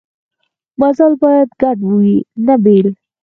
[0.79, 2.15] مزال باید ګډ وي
[2.45, 2.87] نه بېل.